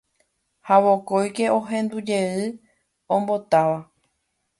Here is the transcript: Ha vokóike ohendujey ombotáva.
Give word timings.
Ha 0.67 0.77
vokóike 0.85 1.45
ohendujey 1.57 2.41
ombotáva. 3.15 3.77